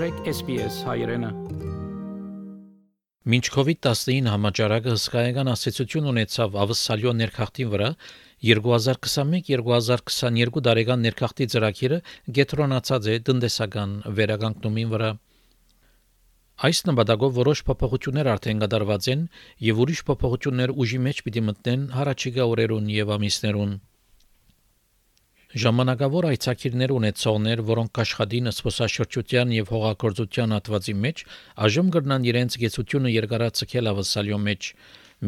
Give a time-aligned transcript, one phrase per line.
[0.00, 1.28] մտրեք SPS հայրենը։
[3.28, 7.90] Մինչ COVID-19 համաճարակը հսկայական ասացություն ունեցավ ավսալյո ներքախտին վրա,
[8.48, 12.00] 2021-2022 տարեկան ներքախտի ծրագիրը
[12.40, 15.12] գետրոնացած է տնտեսական վերականգնումին վրա։
[16.70, 19.28] Այս նպատակով որոշ փոփոխություններ արդեն կատարված են
[19.68, 23.76] եւ ուրիշ փոփոխություններ ուժի մեջ պիտի մտնեն հարաճիգա օրերուն եւ ամիսներուն։
[25.50, 31.22] Ժամանակավոր այցակիրներ ունեցողներ, որոնք աշխատին սփոսաշրջության եւ հողագործության հատվածի մեջ,
[31.66, 34.68] այժմ կգնան իրենց գեցությունը երկարացնել ավսալյո մեջ,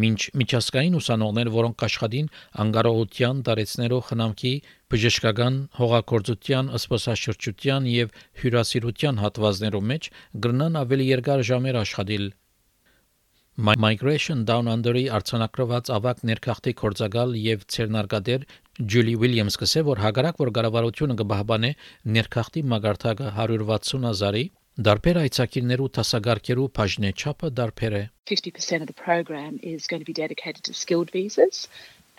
[0.03, 2.29] մինչ միջազգային ուսանողներ, որոնք աշխատին
[2.62, 4.53] անկարողության տարեցներով խնամքի,
[4.95, 8.15] բժշկական, հողագործության, սփոսաշրջության եւ
[8.45, 12.31] հյուրասիրության հատվածներով մեջ, կգնան ավելի երկար ժամեր աշխատել
[13.61, 18.47] Migration Down Under-ի արցանակրված ավակ ներքախտի կորցակալ եւ ցերնարգադեր
[18.78, 21.72] Ջուլի Ուիլյամս կսե որ հագարակ որ կառավարությունը կբահբանե
[22.18, 24.45] ներքախտի մագարտակը 160,000-ի
[24.86, 30.14] Դարբեր այցակիրներու տասագարկերու բաժնե չափը դարբեր է 50% of the program is going to be
[30.14, 31.67] dedicated to skilled visas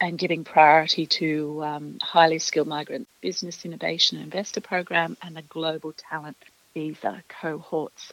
[0.00, 5.42] and giving priority to um, highly skilled migrant business innovation and investor program and the
[5.42, 6.36] global talent
[6.74, 8.12] visa cohorts.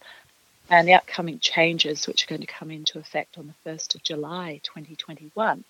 [0.69, 4.03] And the upcoming changes, which are going to come into effect on the 1st of
[4.03, 5.63] July 2021,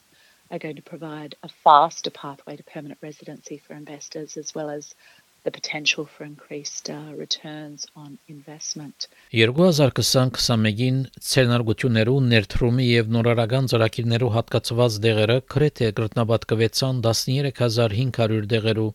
[0.51, 4.95] are going to provide a faster pathway to permanent residency for investors as well as
[5.45, 9.09] the potential for increased uh, returns on investment.
[9.33, 10.99] 2020-21-ին
[11.31, 18.91] ցերնարգություններու ներդրումի եւ նորարարական ծրագիրներու հատկացված դեղերը քրեթե գրտնաբատկվեցան 13500 դեղերու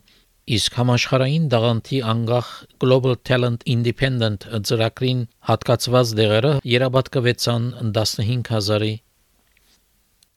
[0.46, 2.48] իսկ համաշխարհային դաղանթի անգախ
[2.84, 8.92] Global Talent Independent ծրագրին հատկացված դեղերը երաբատկվեցան 15000-ի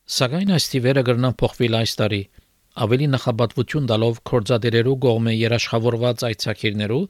[0.09, 2.21] Սակայն այս թիվերը կրնան փոխվել այս տարի
[2.85, 7.01] ավելի նախաբատվություն տալով կորձադերերու գողմե երաշխավորված այցակիրներու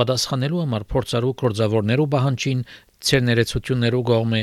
[0.00, 2.62] պատասխանելու համար փորձարու կորձավորներու բահանջին
[3.08, 4.42] ցերներեցություններու գողմե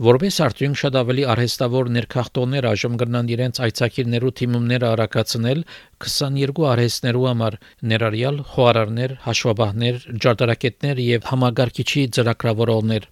[0.00, 5.60] Որպես արդյունք շատ ավելի արհեստավոր ներքախտողներ այժմ կգնան իրենց այցակիրներու թիմումները արակացնել
[6.06, 7.58] 22 արհեստներու համար
[7.92, 13.10] ներառյալ խոհարարներ, հաշվաբահներ, ջարդարակետներ եւ համագարկիչի ծրագրավորողներ։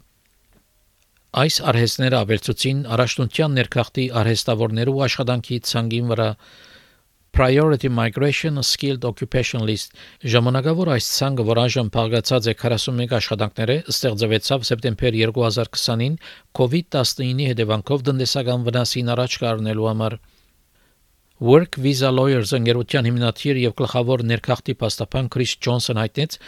[1.37, 6.29] Այս արհեստները ավելցուցին առաջնության ներքախտի արհեստավորներու աշխատանքի ցանգին վրա
[7.37, 9.93] Priority Migration Skilled Occupation List
[10.25, 16.17] ժամանակավոր այս ցանկը, որ այժմ փաղկացած է 41 աշխատանքները, ստեղծվեցավ սեպտեմբեր 2020-ին
[16.59, 20.19] COVID-19-ի հետևանքով տնտեսական վնասին առաջ կառնելու համար։
[21.39, 26.41] Work Visa Lawyers ընկերության հիմնադիր եւ գլխավոր ներքախտի պաստապան Քրիս Ջոնսոն հայտնեց,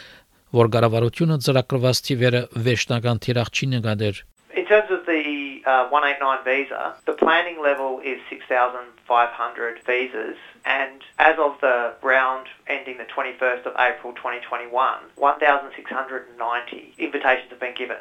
[0.57, 4.25] որ կառավարությունը ծրագրված թիվերը վերջնական թիրախ չի նկատեր։
[4.55, 10.35] In terms of the uh, 189 visa, the planning level is 6,500 visas
[10.65, 14.71] And as of the round ending the 21st of April 2021,
[15.15, 17.97] 1,690 invitations have been given.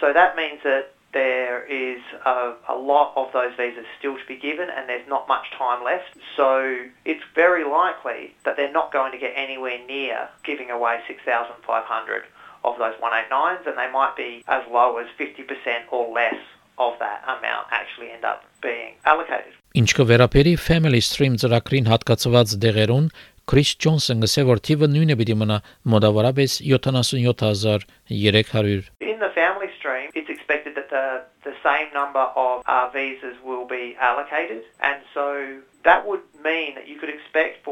[0.00, 4.36] So that means that there is a, a, lot of those visas still to be
[4.36, 6.16] given and there's not much time left.
[6.36, 12.24] So it's very likely that they're not going to get anywhere near giving away 6,500
[12.67, 16.35] of those 189s and they might be as low as 50% or less
[16.77, 19.53] of that amount actually end up being allocated.
[19.73, 23.07] Ինչ կվերապերի Family Stream ծրագրին հատկացված դեղերուն
[23.49, 25.57] Քրիս Ջոնսոնը գսե որ թիվը նույնը պիտի մնա
[25.93, 32.89] մոտավորապես 77300 In the Family Stream it's expected that the the same number of uh,
[32.93, 37.16] visas will be allocated and so that would mean that you could expect for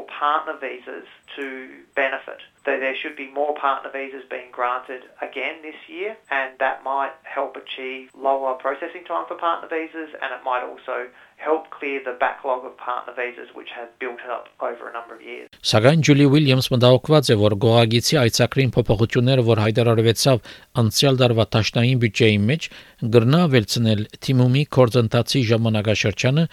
[0.06, 1.06] partner visas
[1.36, 2.40] to benefit.
[2.64, 7.14] That there should be more partner visas being granted again this year, and that might
[7.22, 11.06] help achieve lower processing time for partner visas, and it might also
[11.36, 15.22] help clear the backlog of partner visas which has built up over a number of
[15.22, 15.48] years.
[15.62, 20.52] Սակայն Ջուլի Ուիլյամս մտահոգված է, որ գողագիցի այցակրին փոփոխությունները, որ հայտարարվեցավ
[20.82, 22.68] անցյալ դարվա տաշնային բյուջեի մեջ,
[23.16, 26.46] գրնա վերցնել թիմումի կորձընթացի ժամանակաշրջանը,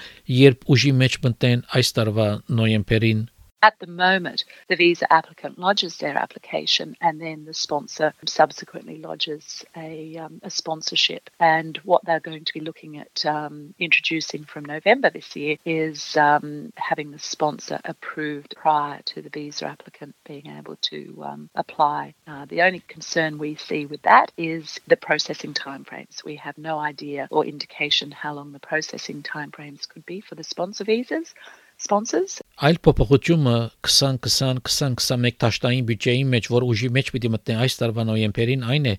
[0.43, 2.27] երբ ուժի մեջ մտնեն այս տարվա
[2.59, 3.23] նոյեմբերին
[3.63, 9.63] At the moment, the visa applicant lodges their application and then the sponsor subsequently lodges
[9.77, 11.29] a, um, a sponsorship.
[11.39, 16.17] And what they're going to be looking at um, introducing from November this year is
[16.17, 22.15] um, having the sponsor approved prior to the visa applicant being able to um, apply.
[22.27, 26.21] Uh, the only concern we see with that is the processing timeframes.
[26.25, 30.43] We have no idea or indication how long the processing timeframes could be for the
[30.43, 31.33] sponsor visas
[31.77, 32.39] sponsors.
[32.63, 33.55] Այլ փոփոխությունը
[33.87, 38.95] 2020-2021 տաշտային բյուջեի մեջ, որ ուժի մեջ պիտի մտնի այս տարվա նոյեմբերին, այն է,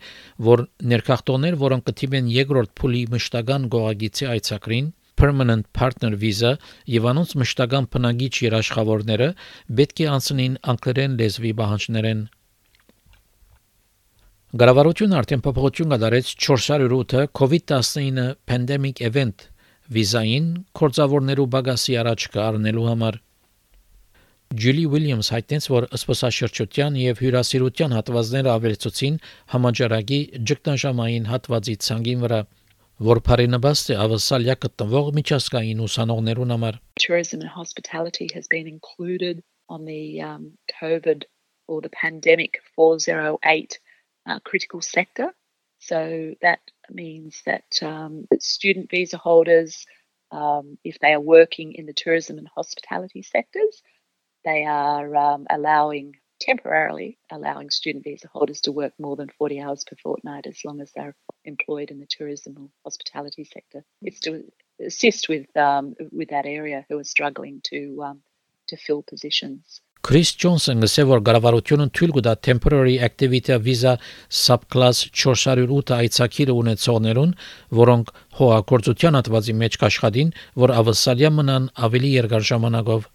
[0.51, 6.57] որ ներքախտողներ, որոնք կթիվեն երկրորդ փուլի մշտական գողագիցի այցակրին, permanent partner visa
[6.91, 9.29] եւ անոնց մշտական բնագիչ երաշխավորները
[9.81, 12.25] պետք է անցնին անգլերեն լեզվի բանջներեն
[14.55, 19.49] Գարավարությունը արդեն փոփոխություն կդարեց 408-ը COVID-19 pandemic event
[19.95, 20.49] վիզային
[20.81, 23.21] կորձավորներու բագասի առաջ կառնելու համար
[24.55, 29.17] Ջուլի Ուիլյամս հայտնեց, որ սպասաշրջության եւ հյուրասիրության հատվածները ավելցուցին
[29.55, 30.19] համաճարակի
[30.51, 32.39] ճգնաժամային հատվածի ցանգին վրա,
[33.09, 39.85] որ բարենաբաստ է ավասալյա գտնվող միջազգային ուսանողներուն համար։ Tourism and hospitality has been included on
[39.91, 41.27] the um, COVID
[41.67, 43.81] or the pandemic 408
[44.27, 45.35] uh, critical sector.
[45.81, 49.87] So that means that, um, that student visa holders,
[50.31, 53.83] um, if they are working in the tourism and hospitality sectors,
[54.45, 59.85] they are um, allowing temporarily allowing student visa holders to work more than 40 hours
[59.85, 61.15] per fortnight as long as they're
[61.45, 63.85] employed in the tourism or hospitality sector.
[64.03, 64.45] It's to
[64.85, 68.23] assist with um, with that area who are struggling to um,
[68.69, 69.81] to fill positions.
[70.05, 73.95] Քրիս Ջոնսոնը գսե որ գարավարությունը թույլ կտա temporary activity visa
[74.39, 77.33] subclass 408 այցակիրը ունեցողներուն,
[77.79, 78.11] որոնք
[78.41, 80.35] հողագործության հատվածի մեջ կաշխատին,
[80.65, 83.09] որ ավսալիա մնան ավելի երկար ժամանակով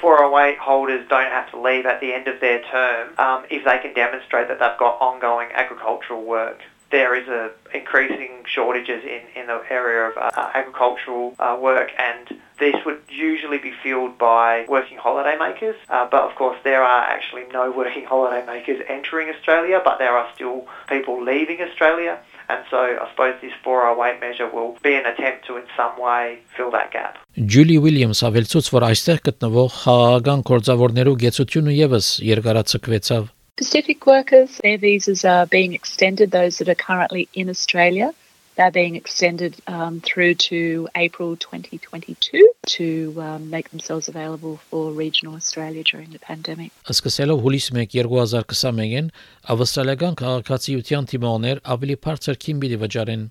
[0.00, 3.76] 408 holders don't have to leave at the end of their term um, if they
[3.84, 6.64] can demonstrate that they've got ongoing agricultural work.
[6.91, 12.39] There is a increasing shortages in, in the area of uh, agricultural uh, work and
[12.57, 17.43] this would usually be filled by working holidaymakers, uh, but of course there are actually
[17.51, 22.19] no working holidaymakers entering Australia, but there are still people leaving Australia.
[22.47, 26.39] And so I suppose this 408 measure will be an attempt to in some way
[26.55, 27.17] fill that gap.
[27.35, 33.25] Ջուլի Ուիլյամս ավելցուց, որ այստեղ գտնվող խաղաղական կորձավորներու գեցությունը եւս երկարացկվեցավ
[33.59, 38.13] Pacific workers, their visas are being extended, those that are currently in Australia.
[38.57, 45.35] They're being extended um, through to April 2022 to um, make themselves available for regional
[45.35, 46.71] Australia during the pandemic.
[46.87, 49.09] Սկսելով հուլիս 1 2021-ին
[49.55, 53.25] ավստրալիական քաղաքացիության թիմողներ ավելի բարձր քիմ պիտի վճարեն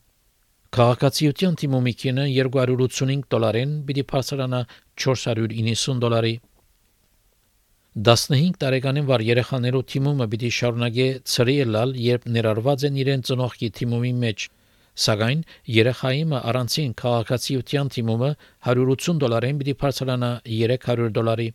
[0.75, 4.61] Քաղաքացիության թիմումի քինը 285 դոլարին պիտի բարձրանա
[5.05, 6.33] 490 դոլարի
[7.98, 14.12] 15 տարեկանին վար երեխաներու թիմումը պիտի շարունակե ծրի լալ, երբ ներառված են իրեն ծնողքի թիմումի
[14.24, 14.46] մեջ։
[15.06, 15.42] Սակայն
[15.74, 18.30] երեխայիմը առանցին քաղաքացիության թիմումը
[18.70, 21.50] 180 դոլարին պիտի բարձրանա 300 դոլարի։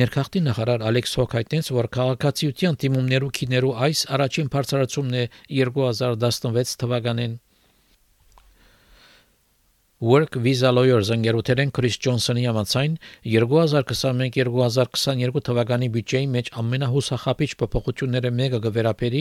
[0.00, 5.24] Ներքախտի նախարար Ալեքս Հոքայտնից, որ քաղաքացիության թիմումներու քիներու այս առաջին բարձրացումն է
[5.60, 7.38] 2016 թվականին
[10.00, 12.92] Work Visa Lawyers ընկերութերեն Քրիս Ջոնսոնի համաձայն
[13.32, 19.20] 2021-2022 թվականի բյուջեի մեջ ամենահուսախապիչ փոփոխությունները մեկը կվերապերի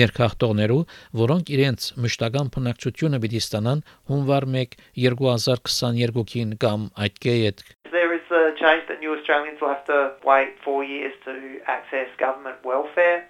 [0.00, 0.82] ներքախտողներու,
[1.22, 3.80] որոնք իրենց մշտական բնակչությունը պիտի ստանան
[4.12, 7.64] հունվար 1 2022-ին կամ այդ կեյետ
[7.96, 11.32] There is a change that new Australians will have to wait 4 years to
[11.64, 13.24] access government welfare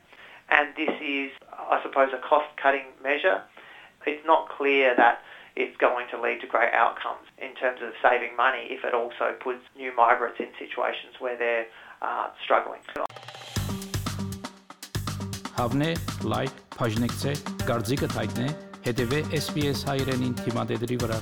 [0.50, 3.46] and this is I suppose a cost cutting measure.
[4.02, 5.22] It's not clear that
[5.57, 9.35] it's going to lead to great outcomes in terms of saving money if it also
[9.39, 11.67] puts new migrants in situations where they're
[12.01, 12.81] uh, struggling.
[15.53, 15.91] Հավնե,
[16.25, 17.33] լայք, բաժնեկցե,
[17.69, 18.47] դարձիկը թայտնե,
[18.89, 21.19] հետևե SPS հայրենին թիմադեդի վրա։